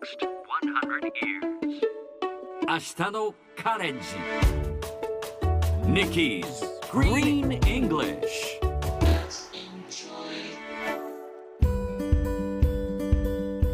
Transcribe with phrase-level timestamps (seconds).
[0.00, 1.80] next 100 years.
[2.66, 4.06] 明日のカレンジ
[5.84, 6.44] Nikki's
[6.90, 8.60] Green English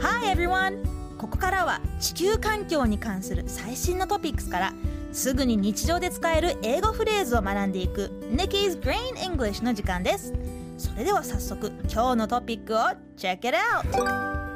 [0.00, 0.84] Hi everyone!
[1.18, 4.72] ここからは地球環境に関する最新のトピックスから
[5.12, 10.32] すぐに日常で使える英語フレーズを学んでいく Nikki's Green English の時間です
[10.78, 12.78] それでは早速今日のトピックを
[13.16, 14.52] Check it out!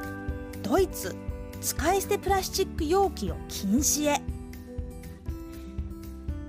[0.63, 1.15] ドイツ
[1.67, 4.23] 使い捨てプラスチック容器を禁止へ。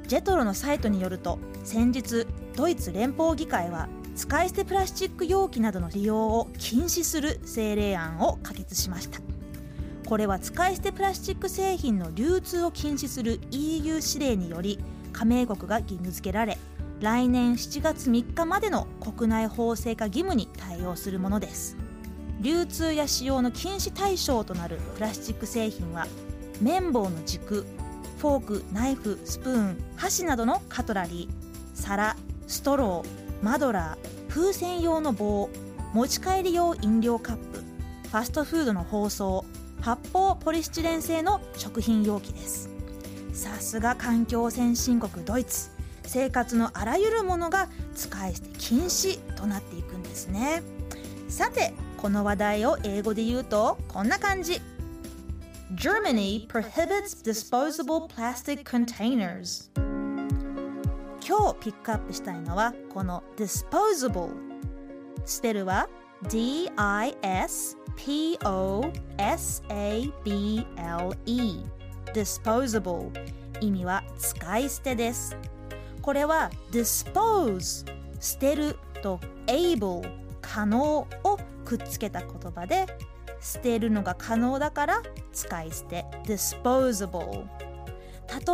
[0.08, 9.20] ジェトロのサイトによると先日ドイツ連邦議会は使い捨てプラスチック容器などの利用を禁止する政令案を可決しました。
[10.05, 14.77] これは使い捨てプラスチック製品の流通を禁止する EU 指令により
[15.13, 16.59] 加盟国が義務付けられ
[16.99, 21.86] 来年7月3日までの国内法制化義務に対応するものです。
[22.41, 26.07] 流通や使用の禁止対象となるプラスチック製品は
[26.61, 27.66] 綿棒の軸
[28.19, 32.16] フォークナイフスプーン箸などのカトラリー皿
[32.47, 35.49] ストローマドラー風船用の棒
[35.94, 39.45] 持ち帰り用飲料カップファストフードの包装
[39.81, 42.69] 発泡ポリスチレン製の食品容器です。
[43.33, 45.69] さすが環境先進国ドイツ。
[46.03, 50.63] 生活のあらゆるものが使い捨て禁止となっていくんですね。
[51.27, 54.62] さてこの話題を英語で言うとこんな感じ
[55.73, 59.70] Germany prohibits disposable plastic containers
[61.28, 64.30] 今日ピックアップしたいのはこの disposable
[65.25, 65.90] スペルは
[66.30, 67.78] D-I-S-P-O-S-A-B-L-E
[72.14, 73.12] disposable
[73.59, 75.36] 意味は使い捨てです
[76.02, 77.86] これは dispose
[78.20, 81.08] 捨てると able 可能を
[81.67, 82.85] くっつけた言葉で
[83.41, 86.05] 捨てるのが可能だから使い捨て。
[86.23, 87.45] Disposable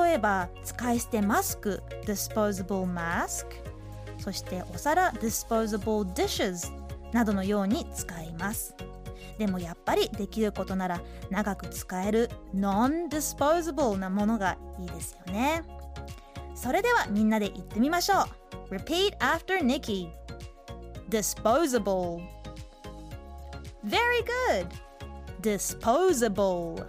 [0.04, 1.84] 例えば使い捨てマスク。
[2.06, 3.46] Disposable mask
[4.18, 5.12] そしてお皿。
[5.12, 6.72] Disposable dishes
[7.12, 8.76] などのように使います。
[9.38, 15.64] でもやっぱりできることなら長く使える non-disposable なものがいいですよね。
[16.56, 18.26] それではみんなで言ってみましょ
[18.72, 18.76] う。
[18.76, 20.10] Repeat after Nikki
[21.10, 22.43] Disposable
[23.86, 24.68] Very good.
[25.42, 26.86] Disposable.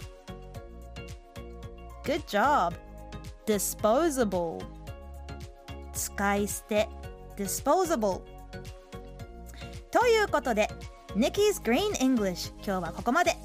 [2.04, 2.74] Good job.
[3.46, 4.64] Disposable.
[5.92, 6.88] 使い捨て。
[7.36, 8.20] Disposable.
[9.90, 10.68] ということで
[11.14, 13.36] Nikki's Green English 今日はここまで。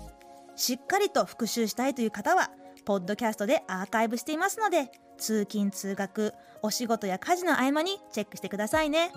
[0.56, 2.52] しっかりと復習したいという方は
[2.84, 9.12] ポッドキャストでアーカイブしていますので通勤通学お仕事や家事の合間にチェックしてくださいね。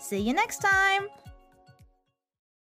[0.00, 1.25] See you next time!